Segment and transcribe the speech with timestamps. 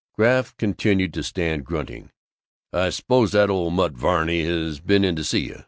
[0.15, 2.09] Graff continued to stand, grunting,
[2.73, 5.59] "I suppose that old nut Varney has been in to see you.